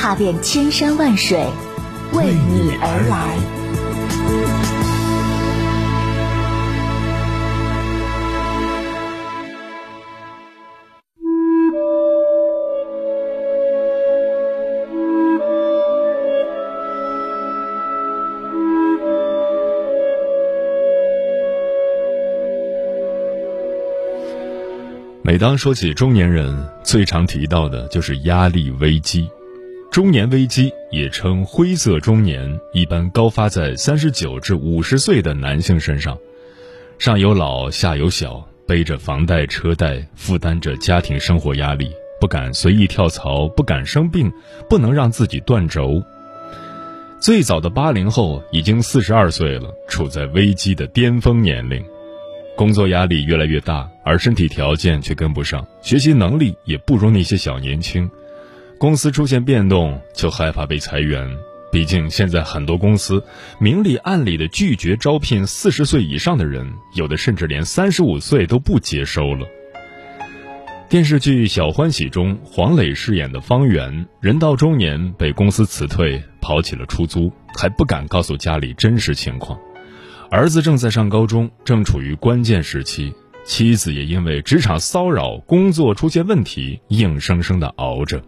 [0.00, 1.38] 踏遍千山万水，
[2.14, 3.36] 为你而来。
[25.22, 29.28] 每当说起中年人，最常提到的就是压力危机。
[29.90, 36.16] 中年危机也称灰色中年，一般高发在三十九至五十岁的男性身上，
[36.96, 44.32] 上有老下有小，背着房贷车贷，负担着家庭生活压力，不敢随意跳槽，不敢生病，
[44.68, 46.00] 不能让自己断轴。
[47.18, 51.84] 最早的八零后已经四十二岁了，处在危机的巅峰年龄。
[52.56, 58.08] 工作压力越来越大，而身体条件却跟不上，学习能力也不如那些小年轻。
[58.80, 61.28] 公司出现变动，就害怕被裁员。
[61.70, 63.22] 毕竟现在很多公司
[63.58, 69.46] 明里暗里的拒绝招聘四十岁以上的人，有的甚至连三十五岁都不接收了。
[70.88, 79.60] 电视剧《小欢喜》中，黄磊饰演的方圆，人到中年被公司辞退，跑起了出租，还不敢告诉家里真实情况。
[80.30, 83.12] 儿子正在上高中，正处于关键时期，
[83.44, 88.22] 妻子也因为职场骚扰、工作出现问题，硬生生的熬着。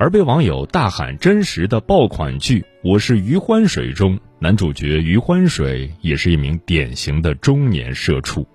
[0.00, 8.46] 而被网友大喊真实的爆款剧《我是余欢水》中，男主角余欢水也是一名典型的中年社畜，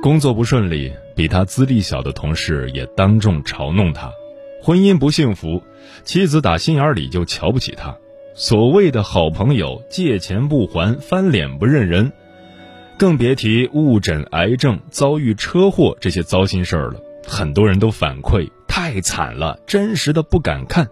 [0.00, 4.08] 工作不顺利，比他资历小的同事也当众嘲弄他，
[4.62, 5.60] 婚姻不幸福，
[6.04, 7.96] 妻子打心眼里就瞧不起他。
[8.32, 12.12] 所谓的好朋友借钱不还，翻脸不认人，
[12.96, 17.00] 更别提误诊癌症、遭遇车祸这些糟心事儿了。
[17.26, 20.88] 很多人都反馈太惨了，真实的不敢看。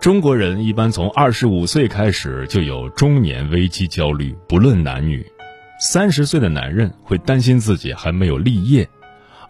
[0.00, 5.26] 中国人一般从二十五岁开始就有中年危机焦虑，不论男女。
[5.78, 8.88] 三十岁的男人会担心自己还没有立业。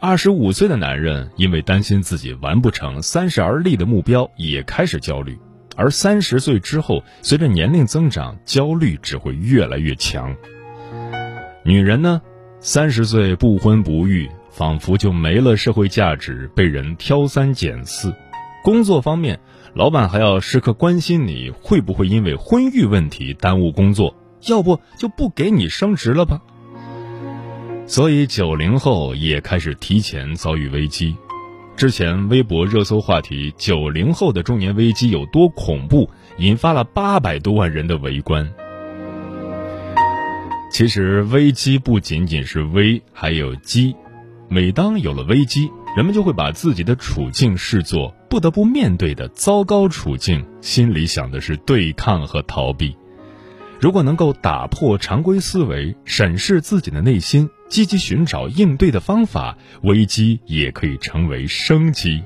[0.01, 5.35] 二十五岁的男人因为担心自己完不成三十而立的目标，也开始焦虑；
[5.77, 10.35] 而三十岁之后，随着年龄增长，焦虑只会越来越强。
[11.65, 12.23] 女人呢，
[12.61, 18.15] 三十岁不婚不育，仿佛就没了社会价值，被人挑三拣四。
[18.63, 19.41] 工作方面，
[19.75, 24.15] 老板还要时刻关心你会不会因为婚育问题耽误工作，
[24.49, 26.43] 要不就不给你升职了吧。
[27.87, 31.17] 所以，九零后也开始提前遭遇危机。
[31.77, 38.47] 之前微博热搜话题“九零后的中年危机有多恐怖”，引发了八百多万人的围观。
[40.71, 43.97] 其实，危机不仅仅是危，还有机。
[44.53, 52.97] 每当有了危机，人们就会把自己的处境视作不得不面对的糟糕处境，心里想的是对抗和逃避。
[53.79, 62.21] 如果能够打破常规思维，审视自己的内心，积极寻找应对的方法，危机也可以成为生机。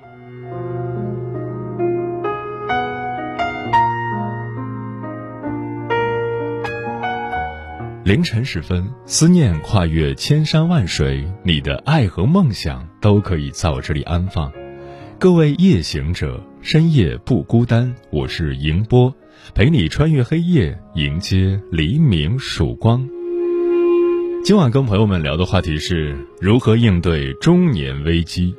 [8.04, 14.52] 凌晨时分，思念跨越千山万水，你的爱和梦想都可以在我这里安放。
[15.18, 19.10] 各位夜行者，深夜不孤单，我是迎波，
[19.54, 23.08] 陪你穿越黑夜，迎接黎明曙光。
[24.44, 28.54] 今晚跟朋友们聊的话题是如何应对中年危机。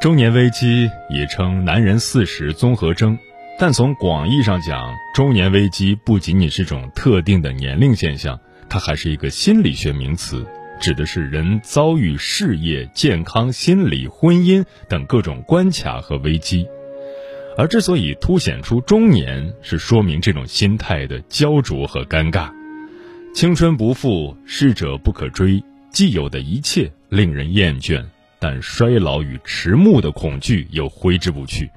[0.00, 3.18] 中年危机也称男人四十综合征。
[3.62, 10.44] 但从广义上讲，中年危机不仅仅是种特定的年龄现象，它还是一个心理学名词，
[10.80, 16.66] 指的是人遭遇事业、健康、心理、婚姻等各种关卡和危机。
[17.56, 22.50] 而之所以凸显出中年，是说明这种心态的焦灼和尴尬。
[23.32, 25.62] 青春不复，逝者不可追，
[25.92, 28.04] 既有的一切令人厌倦，
[28.40, 31.70] 但衰老与迟暮的恐惧又挥之不去。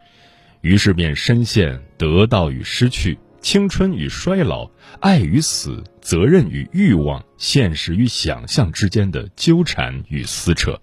[0.66, 4.68] 于是便深陷得到与失去、青春与衰老、
[5.00, 10.76] 爱与死、责任与欲望、现实与想象之间的纠缠与撕扯。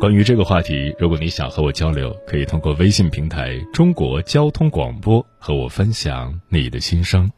[0.00, 7.30] 关于这个话题，如果你想和我交流，可以通过微信平台“中国交通广播”和我分享你的心声。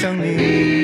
[0.00, 0.79] 想你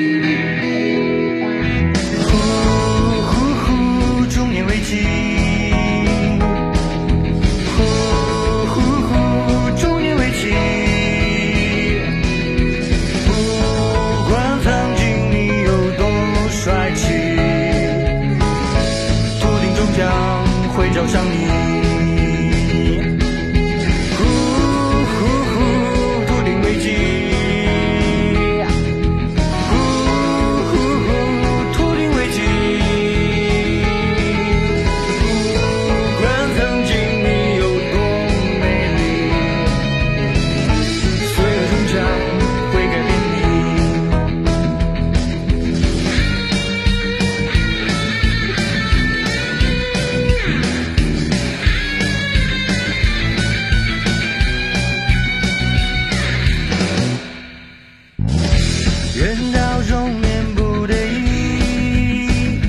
[59.17, 62.59] 人到中年不得已，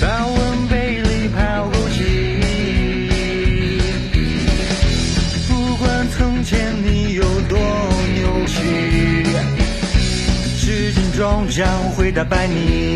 [0.00, 2.02] 保温杯里泡枸杞。
[5.46, 7.56] 不管从前你有多
[8.12, 8.56] 牛气，
[10.58, 12.89] 时间终将会打败你。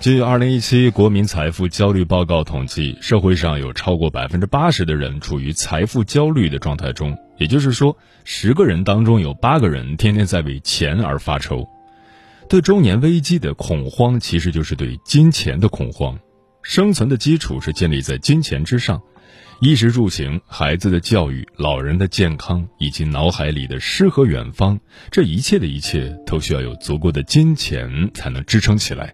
[0.00, 11.68] 据二零一七国民财富焦虑报告统计，社会上有超过百分之八十的人处于财富焦虑的状态中，也就是说，十个人当中有八个人天天在为钱而发愁。
[12.48, 16.16] 对中年危机的恐慌，其实就是对金钱的恐慌。
[16.62, 19.02] 生存的基础是建立在金钱之上，
[19.60, 24.78] 衣食住行、孩子的教育、老人的健康以及脑海里的诗和远方，
[25.10, 29.12] 这一切的一切都需要有足够的金钱才能支撑起来。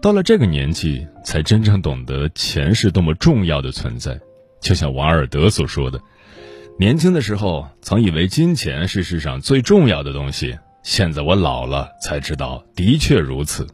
[0.00, 4.18] 到了这个年纪，才真正懂得钱是多么重要的存在。
[4.60, 6.00] 就像王尔德所说的
[6.78, 13.66] ：“年轻的时候曾以为金钱是世上最重要的东西，现在我老了才知道，的确如此。”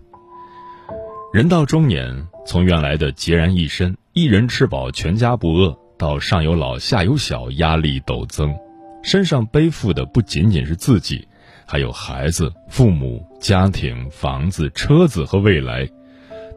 [1.33, 8.55] 人到中年，从原来的孑然一身、一人吃饱全家不饿，到上有老下有小，压力陡增，
[9.03, 11.27] 身上背负的不仅仅是自己，
[11.67, 15.89] 还有孩子、父母、家庭、房子、车子和未来。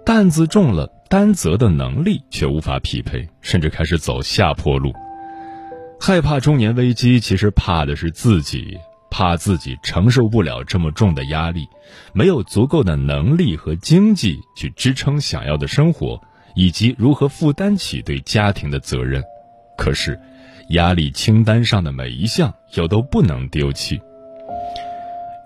[0.06, 4.94] 担子重了，担责的能力却无法匹配，甚至开始走下坡路。
[6.00, 8.78] 害怕中年危机，其实怕的是自己，
[9.10, 11.66] 怕自己承受不了这么重的压力，
[12.14, 16.22] 没有足够的能力和经济去支撑想要的生活，
[16.54, 19.24] 以及如何负担起对家庭的责任。
[19.76, 20.20] 可是，
[20.70, 24.00] 压力清单上的每一项又都不能丢弃。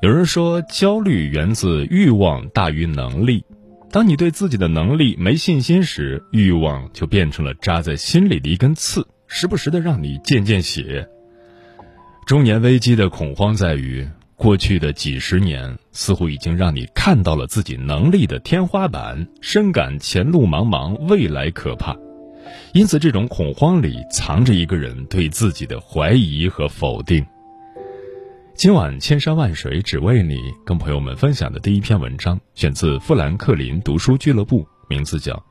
[0.02, 3.46] 有人说，焦虑源自欲望大于能力。
[3.92, 11.08] 当你对自己的能力没信心时，欲望就变成了扎在心里的一根刺，时不时的让你见见血。
[12.28, 21.98] 中年危机的恐慌在于，过去的几十年似乎已经让你看到了自己能力的天花板，深感前路茫茫，未来可怕。
[22.74, 27.26] 因此，这种恐慌里藏着一个人对自己的怀疑和否定。
[28.60, 35.34] 今晚千山万水只为你，跟朋友们分享的第一篇文章选自富兰克林读书俱乐部，名字叫《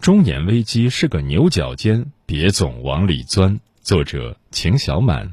[0.00, 5.32] 中年危机是个牛角尖，别总往里钻》，作者秦小满。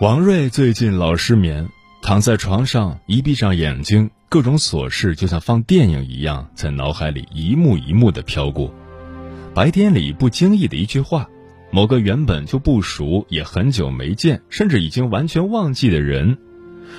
[0.00, 1.68] 王瑞最近老失眠，
[2.00, 8.72] 躺在床上，一闭上眼睛，各种琐事就像放电影一样，在脑海里一幕一幕的飘过。
[9.52, 11.28] 白天里不经意的一句话，
[11.70, 16.38] 某个原本就不熟、也很久没见，甚至已经完全忘记的人，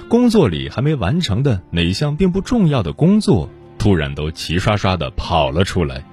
[0.08, 6.06] 工作里还没完成的哪项并不重要的工作，突然都齐刷刷的跑了出来。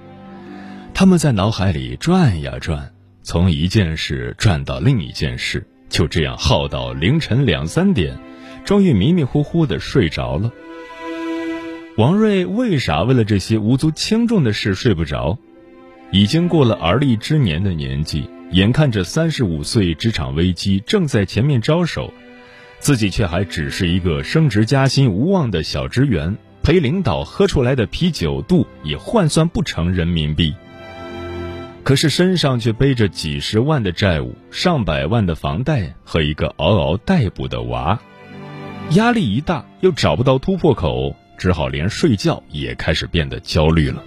[0.95, 2.91] 他们在脑海里转呀转，
[3.21, 5.63] 从一件事转到另一件事。
[5.89, 8.17] 就这样耗到凌晨两三点，
[8.63, 10.51] 终于迷迷糊糊的睡着了。
[11.97, 15.37] 王瑞为啥为了这些无足轻重的事睡不着？
[16.11, 22.13] 已经过了而立之年的年纪，眼看着三十五岁职场危机正在前面招手，
[22.79, 30.55] 自己却还只是一个升职加薪无望的小职员，陪领导喝出来的啤酒肚也换算不成人民币。
[31.89, 37.99] 可是身上却背着几十万的债务、上百万的房贷和一个嗷嗷待哺的娃，
[38.91, 44.03] 压力一大，又找不到突破口，只好连睡觉也开始变得焦虑了。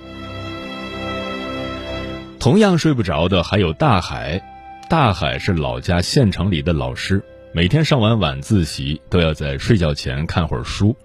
[2.39, 4.41] 同样睡不着的还有大海，
[4.89, 7.21] 大海是老家县城里的老师，
[7.53, 10.97] 每天上完晚自习都要在睡觉前看会儿书，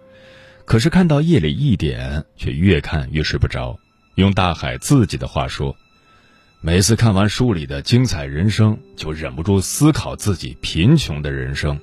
[0.63, 3.75] 可是看到夜里一点，却越看越睡不着。
[4.13, 5.75] 用大海自己的话说。
[6.59, 11.79] 每次看完书里的精彩人生，就忍不住思考自己贫穷的人生。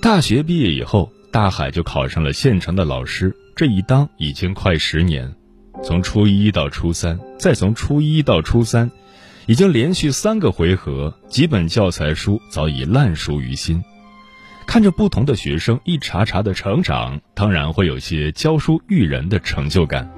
[0.00, 5.34] 大学毕业以后，大海就考上了县城的老师，这一当已经快十年，
[5.82, 8.88] 从初一到初三，再从初一到初三，
[9.46, 13.82] 已经连续三个回合，几本教材书早已烂熟于心。
[14.64, 20.08] 看着不同的学生一茬茬的成长，当然会有些教书育人的成就感，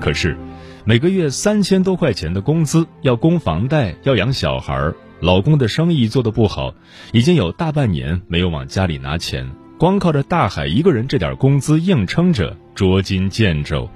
[0.00, 0.36] 可是。
[0.84, 6.74] 每个月三千多块钱的工资，要供房贷，要养小孩儿，老公的生意做得不好，
[7.12, 9.48] 已经有大半年没有往家里拿钱，
[9.78, 13.88] 光靠着大海一个人这点工资硬撑着，捉襟见肘。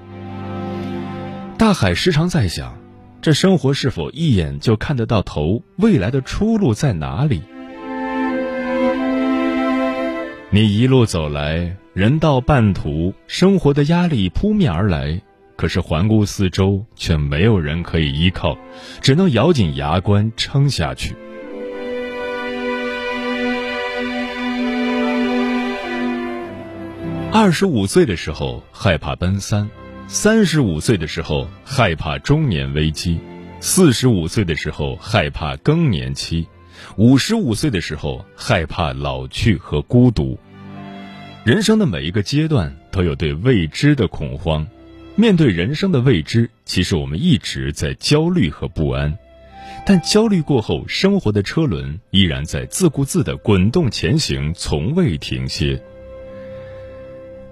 [1.59, 2.78] 大海时常在想，
[3.21, 5.64] 这生活是否一眼就看得到头？
[5.78, 7.43] 未来的出路在哪里？
[10.50, 15.21] 你一路走来，人到半途，生活的压力扑面而来。
[15.56, 18.56] 可是环顾四周，却没有人可以依靠，
[19.00, 21.16] 只能咬紧牙关撑下去。
[27.32, 29.68] 二十五岁的时候害怕奔三，
[30.06, 33.18] 三十五岁的时候害怕中年危机，
[33.60, 36.46] 四十五岁的时候害怕更年期，
[36.96, 40.38] 五十五岁的时候害怕老去和孤独。
[41.44, 44.66] 人生的每一个阶段都有对未知的恐慌。
[45.18, 49.16] 面对人生的未知，其实我们一直在焦虑和不安，
[49.87, 55.82] 但焦虑过后，生活的车轮依然在自顾自的滚动前行，从未停歇。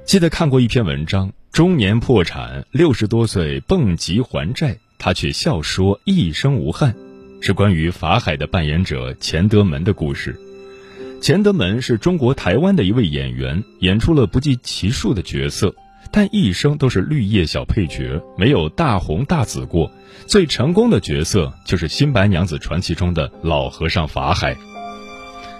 [0.05, 6.95] 记得看过一篇文章，中年破产，六十多岁蹦极还债，他却笑说一生无憾，
[7.41, 10.39] 是关于法海的扮演者钱德门的故事。
[11.23, 15.75] 钱德门是中国台湾的一位演员，演出了不计其数的角色。
[16.17, 19.91] 但一生都是绿叶小配角，没有大红大紫过。
[20.29, 24.57] 最成功的角色就是《新白娘子传奇》中的老和尚法海。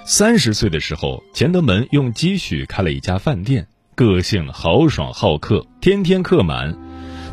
[0.05, 6.73] 三十岁的时候，钱德门用积蓄开了一家饭店，个性豪爽好客，天天客满，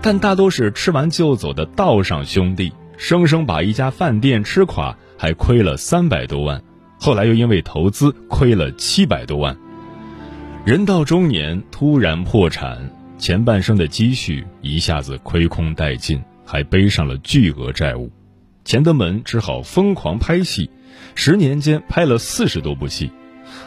[0.02, 6.60] 但大多是吃完就走的道上兄弟，生生把一家饭店吃垮，还亏了三百多万。
[7.00, 9.56] 后来又因为投资亏了七百多万。
[10.66, 12.90] 人到中年突然破产。
[13.22, 18.12] 前半生的积蓄一下子亏空殆尽，还背上了巨额债务，
[18.66, 20.72] 钱德门只好疯狂拍戏，
[21.14, 23.12] 十年间拍了四十多部戏，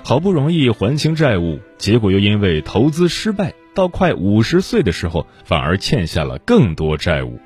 [0.03, 7.39] 好不容易还清债务，结果又因为投资失败，到快五十岁的时候反而欠下了更多债务。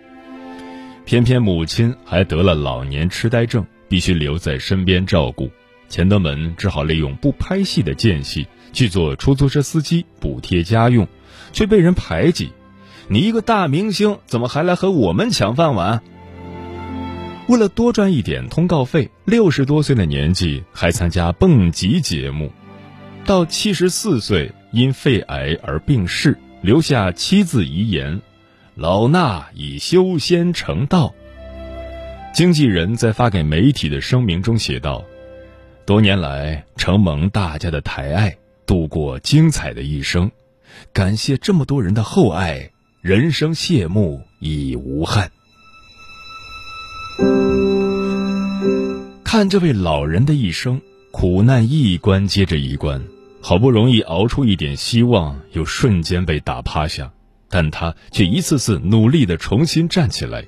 [1.04, 5.50] 偏偏母亲还得了老年痴呆症，必须留在身边照顾，
[5.90, 11.06] 钱德门只好利用不拍戏的间隙去做出租车司机补贴家用。
[11.52, 12.52] 却被人排挤，
[13.08, 16.02] 你一个大明星怎么还来和我们抢饭碗？
[17.48, 22.52] 为了多赚一点通告费，六十多岁的年纪还参加蹦极节目，
[23.24, 28.20] 到七十四岁因肺癌而病逝，留下七字遗言
[28.76, 31.14] ：“老衲已修仙成道。”
[32.34, 35.02] 经纪人在发给媒体的声明中写道
[35.86, 40.30] ：“多年来承蒙大家的抬爱，度过精彩的一生。”
[40.92, 42.70] 感谢这么多人的厚爱，
[43.00, 45.30] 人生谢幕已无憾。
[49.24, 53.04] 看这位老人的一生，苦难一关接着一关，
[53.42, 57.12] 好不容易熬出一点希望，又瞬间被打趴下，
[57.50, 60.44] 但他却一次次努力的重新站起来。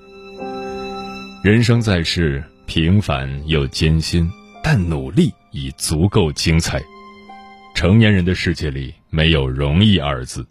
[1.45, 4.31] 人生在世，平凡又艰辛，
[4.63, 6.83] 但努力已足够精彩。
[7.75, 10.47] 成年人的世界里没有容易二字，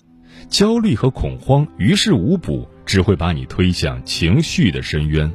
[0.49, 5.31] 焦虑和恐慌于事无补，只会把你推向情绪的深渊。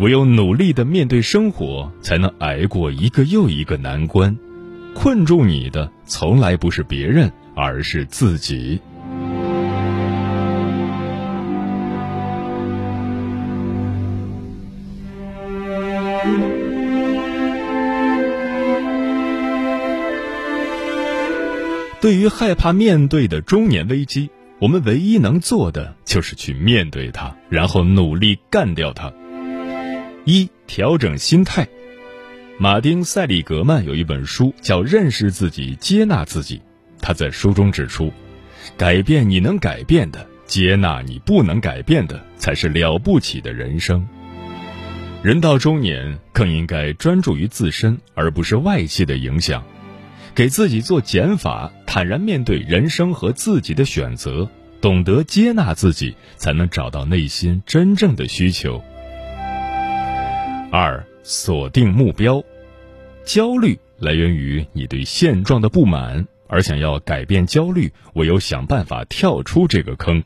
[0.00, 4.36] 唯有努力的面对生活，才能挨过一个又一个难关。
[4.92, 8.80] 困住你的从来不是别人，而是自己。
[22.04, 29.10] 对于害怕面对的中年危机，我们唯一能做的就是去面对它，然后努力干掉它。
[30.26, 31.66] 一、调整心态。
[32.58, 36.58] 马丁·塞里格曼有一本书叫《认识自己，接纳自己》。
[37.00, 38.12] 他在书中指出，
[38.76, 44.06] 改变你能改变的，接纳你不能改变的，才是了不起的人生。
[45.22, 49.64] 人到中年，更应该专注于自身，而不是外界的影响。
[50.34, 58.82] 给自己做减法，坦然面对人生和自己的选择，懂得接纳自己，才能找到内心真正的需求。
[60.72, 62.42] 二、锁定目标。
[63.24, 70.24] 焦虑来源于你对现状的不满，而想要改变焦虑，唯有想办法跳出这个坑。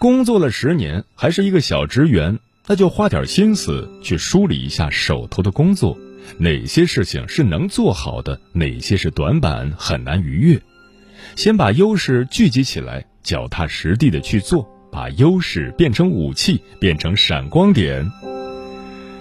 [0.00, 5.96] 工作了十年还是一个小职员，那就花点心思去梳理一下手头的工作。
[6.38, 8.40] 哪些事情是能做好的？
[8.52, 10.60] 哪些是短板很难逾越？
[11.34, 18.10] 先把优势聚集起来，脚踏实地的去做，把优势变成武器，变成闪光点。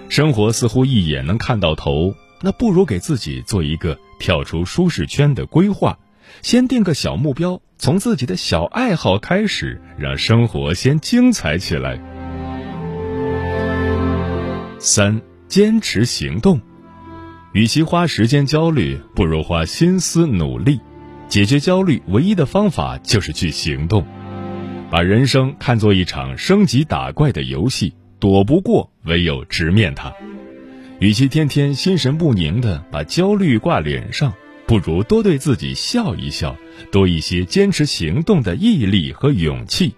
[0.09, 5.97] 生活似乎一眼能看到头，那不如给自己做一个跳出舒适圈的规划，
[6.41, 11.99] 先定个小目标，从自己的小爱好开始，让生活先精彩起来。
[14.79, 16.61] 三，坚持行动。
[17.55, 20.77] 与其花时间焦虑，不如花心思努力。
[21.29, 24.05] 解决焦虑唯一的方法就是去行动。
[24.91, 30.11] 把人生看作一场升级打怪的游戏，躲不过，唯有直面它。
[30.99, 34.33] 与其天天心神不宁的把焦虑挂脸上，
[34.67, 36.57] 不如多对自己笑一笑，
[36.91, 39.95] 多一些坚持行动的毅力和勇气。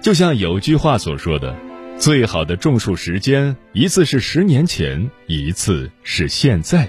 [0.00, 1.67] 就像有句话所说的。
[1.98, 6.88] 最好的种树时间，一次是十年前，一次是现在。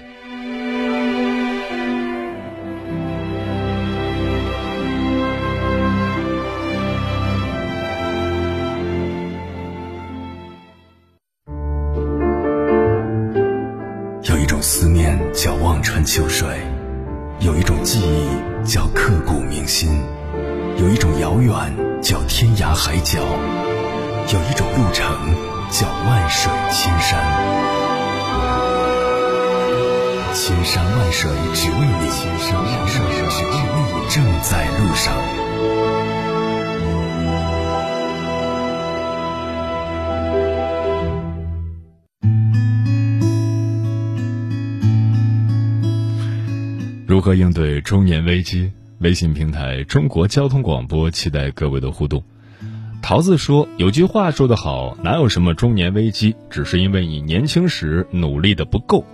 [47.40, 48.70] 应对中年危机？
[48.98, 52.22] 微信平台中国交通广播期待各位的互动。
[53.00, 59.06] 桃子说：“有句话说得好，哪有什么中年危机，只是因为你年轻时努力的不够。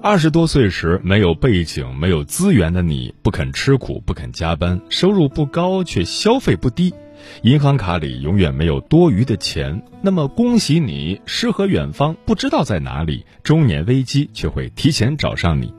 [0.00, 6.94] 二十多岁时没有背景、没有资源的你，不肯吃苦、不肯加班，收入不高却消费不低，
[7.42, 9.82] 银行卡里永远没有多余的钱。
[10.00, 15.74] 那么恭喜你，诗和远方不知道在哪里，中年危机却会提前找上你。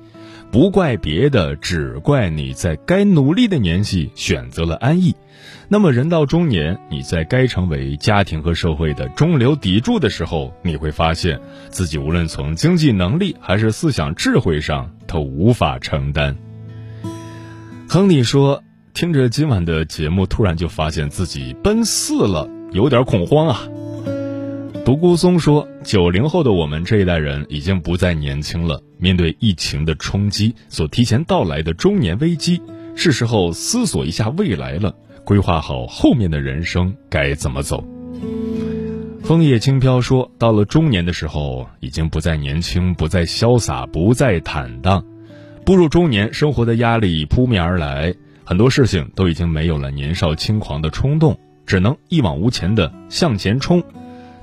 [0.52, 5.16] 不怪别的，只怪你在该努力的年纪选择了安逸。
[5.68, 16.36] 那么人到中年，你在该成为家庭和社会的中流砥柱的时候，你会发现自己无论从经济能力还是思想智慧上都无法承担。
[17.90, 18.64] 亨利说
[18.96, 23.68] ：“听着今晚的节目，突然就发现自己奔四了，有点恐慌啊。”
[24.88, 32.62] 独孤松说：“九零后的我们这一代人已经不再年轻了，面对疫情的冲击，所提前到来的中年危机，
[32.96, 34.96] 是时候思索一下未来了，
[35.26, 37.86] 规划好后面的人生该怎么走。”
[39.26, 45.04] 枫叶轻飘说：“到了中年的时候，已经不再年轻，不再潇洒，不再坦荡。
[45.66, 53.84] 步入中年，生活的压力扑面而来，很多事情都已经没有了年少轻狂的冲动，只能一往无前的向前冲。”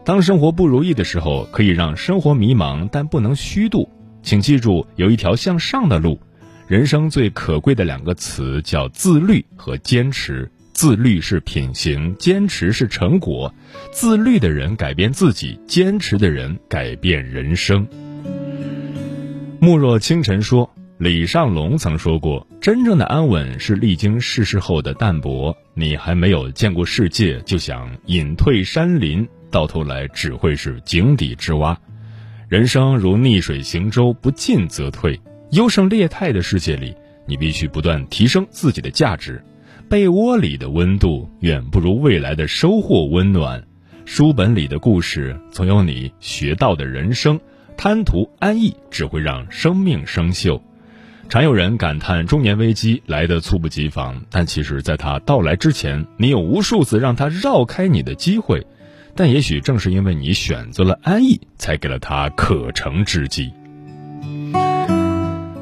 [0.04, 3.88] 当生活不如意的时候，可以让生活迷茫，但不能虚度。
[4.22, 6.20] 请记住，有一条向上的路。
[6.66, 10.50] 人生最可贵的两个词叫自律和坚持。
[10.74, 13.54] 自律是品行，坚持是成果。
[13.92, 17.86] 自律的人改变自己，坚持的人改变人生。
[19.58, 25.56] 慕若清晨说，李尚龙曾说过：“真正的安稳是历经世事后的淡泊。
[25.72, 31.78] 你还没有见过世界，就想隐退山林。”到头来只会是井底之蛙，
[32.48, 35.20] 人生如逆水行舟，不进则退。
[35.52, 36.92] 优胜劣汰的世界里，
[37.24, 39.40] 你必须不断提升自己的价值。
[39.88, 43.62] 被窝里的温度远不如未来的收获温暖。
[44.04, 47.38] 书本里的故事总有你学到的人生。
[47.76, 50.60] 贪图安逸只会让生命生锈。
[51.28, 58.66] 常有人感叹中年危机来得猝不及防，但其实，在它到来之前，你有无数次让它绕开你的机会。
[59.16, 63.52] 但也许正是因为你选择了安逸，才给了他可乘之机。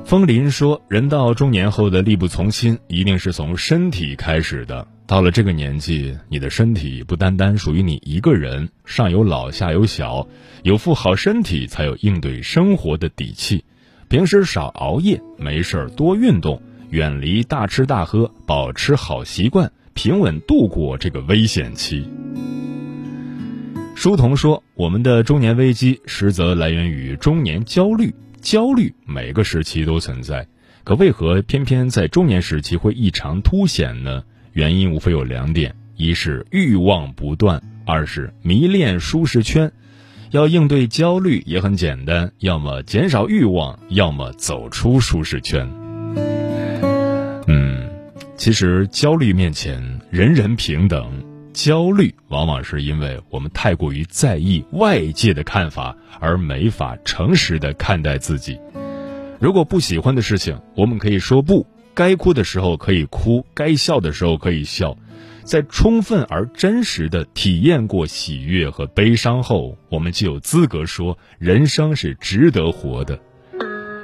[0.05, 4.87] 风林说：“人到中年后的力不从心，一定是从身体开始的。
[5.07, 10.27] 到了这个年纪，你的身体不单单属于你一个人，上有老下有小，
[10.63, 13.65] 有副好身体才有应对生活的底气。
[14.09, 16.61] 平时少熬夜，没事儿多运动，
[16.91, 22.07] 远离大吃大喝，保持好习惯，平稳度过这个危险期。”
[23.95, 28.13] 书童说：“我们的中年危机，实则来源于中年焦虑。
[28.41, 30.45] 焦虑每个时期都存在，
[30.83, 34.25] 可为何偏偏在中年时期会异常凸显呢？
[34.55, 39.71] 原因无非有两点：一是欲望不断，二是迷恋舒适圈。
[40.33, 45.71] 要应对焦虑也很简单，要么减少欲望，要么走出舒适圈。
[47.47, 47.89] 嗯，
[48.37, 51.09] 其实焦虑面前，人人平等。”
[51.53, 58.59] 焦虑往往是因为我们太过于在意外界的看法，而没法诚实的看待自己。
[59.39, 64.97] 如果不喜欢的事情，我们可以说不；该哭的时候可以哭，该笑的时候可以笑。
[65.45, 73.19] 在充分而真实的体验过喜悦和悲伤后，我们就有资格说人生是值得活的。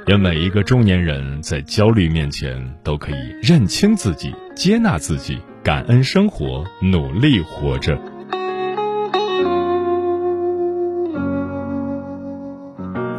[0.07, 5.39] 愿每一个中年人在焦虑面前都可以认清自己，接纳自己。
[5.69, 8.01] 感恩生活，努力活着。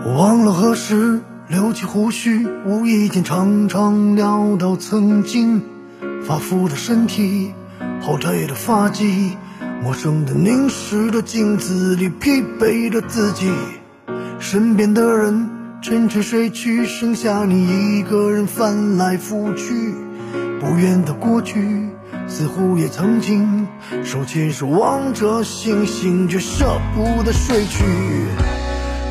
[0.05, 5.63] 我忘了何时留起胡须，无意间常常聊到曾经
[6.25, 7.53] 发福的身体，
[8.01, 9.37] 后退的发髻，
[9.81, 13.49] 陌生的凝视的镜子里疲惫的自己，
[14.41, 15.49] 身边的人
[15.83, 19.95] 沉沉睡去，剩下你一个人翻来覆去，
[20.59, 21.90] 不愿的过去。
[22.31, 23.67] 似乎也曾经
[24.05, 27.85] 手牵手望着星星，却舍不得睡去，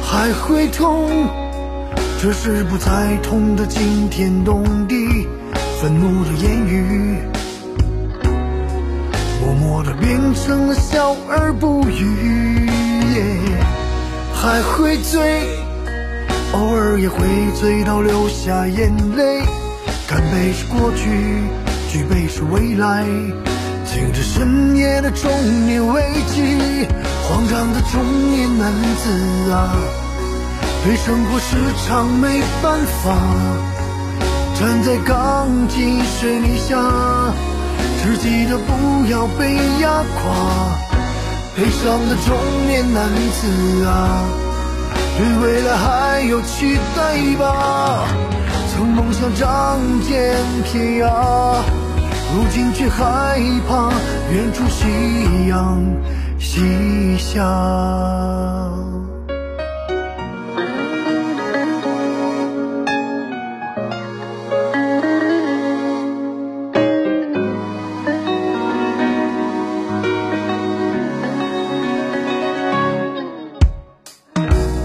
[0.02, 1.28] 还会痛，
[2.22, 5.28] 这是不再痛的惊天动地，
[5.82, 7.18] 愤怒的言语，
[9.42, 12.70] 默默的变成了笑而不语，
[14.34, 15.46] 还会醉，
[16.54, 17.28] 偶尔也会
[17.60, 19.44] 醉到流下眼泪，
[20.08, 21.69] 干杯是过去。
[21.90, 23.04] 举杯是未来，
[23.88, 25.32] 听着深夜的中
[25.66, 26.88] 年危机，
[27.24, 29.74] 慌张的中年男子啊，
[30.86, 33.18] 对生活时常没办法，
[34.60, 36.78] 站在钢筋水泥下，
[38.04, 40.78] 只记得不要被压垮。
[41.58, 44.24] 悲伤的中年男子啊，
[45.18, 48.06] 对未来还有期待吧。
[48.72, 51.58] 曾梦想仗剑天涯，
[52.32, 53.90] 如今却害怕
[54.32, 55.82] 远处夕阳
[56.40, 57.44] 西下。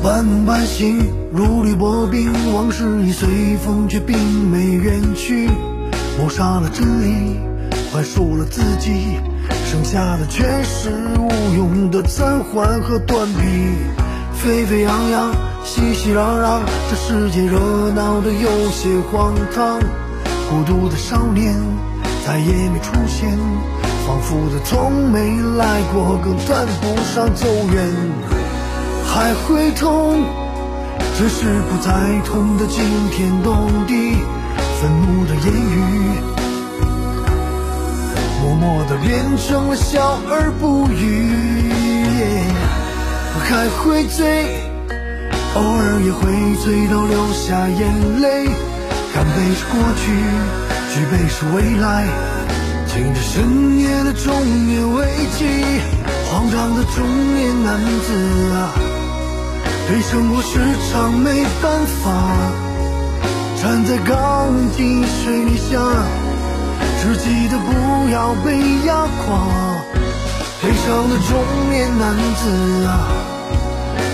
[0.03, 4.17] 半梦半醒，如履薄冰，往事已随风，却并
[4.51, 5.51] 没远去。
[6.17, 7.41] 抹杀了真理，
[7.91, 9.19] 宽恕了自己，
[9.67, 13.41] 剩下的全是无用的暂缓和断臂。
[14.33, 15.33] 沸沸扬扬，
[15.65, 17.59] 熙熙攘攘，这世界热
[17.95, 19.81] 闹的有些荒唐。
[20.49, 21.55] 孤独的少年
[22.25, 23.37] 再也没出现，
[24.07, 27.91] 仿佛他从没来过，更谈不上走远。
[29.07, 30.23] 还会痛，
[31.17, 31.91] 只是不再
[32.25, 34.17] 痛的惊天动地，
[34.85, 35.81] 愤怒的言语，
[38.43, 41.33] 默默的变成了笑而不语。
[43.33, 44.61] 我还会醉，
[45.55, 46.21] 偶尔也会
[46.63, 48.45] 醉到流下眼泪。
[49.15, 50.13] 干杯是过去，
[50.93, 52.05] 举杯是未来，
[52.87, 55.07] 敬着深夜的中年危
[55.39, 55.49] 机，
[56.31, 58.69] 慌张的中年男子啊。
[59.89, 60.61] 对生活时
[60.93, 62.13] 常没办法，
[63.65, 65.81] 站在钢筋水泥下，
[67.01, 69.25] 只记得不要被压垮。
[70.61, 73.09] 悲伤的中年男子啊，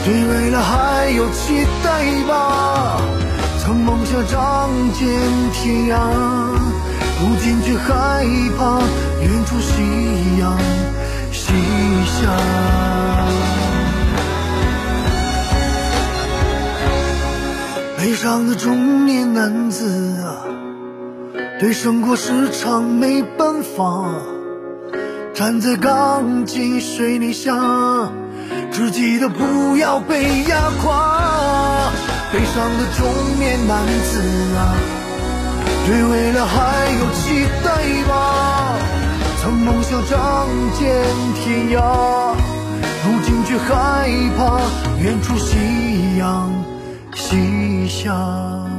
[0.05, 1.89] 对未来还有期待
[2.29, 3.01] 吧？
[3.59, 5.09] 曾梦想仗剑
[5.53, 5.99] 天涯，
[7.21, 8.25] 如今却害
[8.57, 8.79] 怕
[9.21, 10.57] 远处夕阳
[11.33, 11.53] 西
[12.07, 13.20] 下。
[18.11, 20.43] 悲伤的中年男子啊，
[21.61, 24.05] 对生活时常没办法，
[25.33, 27.55] 站在钢筋水泥下，
[28.73, 31.93] 只记得不要被压垮。
[32.33, 33.07] 悲伤的中
[33.39, 34.21] 年男子
[34.57, 34.75] 啊，
[35.87, 38.75] 对未来还有期待吧？
[39.41, 40.91] 曾梦想仗剑
[41.37, 42.35] 天涯，
[43.05, 44.59] 如今却害怕
[45.01, 46.51] 远处夕阳。
[47.15, 48.70] 西下。